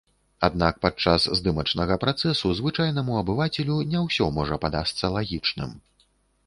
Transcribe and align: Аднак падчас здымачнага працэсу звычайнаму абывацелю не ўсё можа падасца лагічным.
Аднак 0.45 0.79
падчас 0.85 1.27
здымачнага 1.39 1.97
працэсу 2.05 2.55
звычайнаму 2.61 3.21
абывацелю 3.21 3.77
не 3.93 3.99
ўсё 4.09 4.33
можа 4.41 4.55
падасца 4.67 5.05
лагічным. 5.19 5.71